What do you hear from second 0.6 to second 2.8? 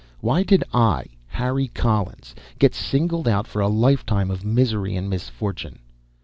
I, Harry Collins, get